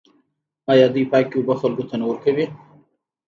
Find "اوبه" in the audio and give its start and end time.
1.37-1.53